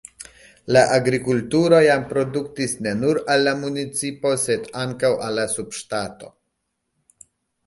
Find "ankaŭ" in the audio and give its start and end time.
4.87-5.13